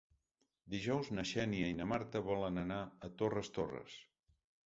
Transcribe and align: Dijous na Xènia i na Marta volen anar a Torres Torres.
Dijous 0.75 1.09
na 1.17 1.25
Xènia 1.31 1.67
i 1.73 1.75
na 1.81 1.87
Marta 1.91 2.23
volen 2.29 2.57
anar 2.63 2.79
a 3.09 3.13
Torres 3.23 3.51
Torres. 3.59 4.01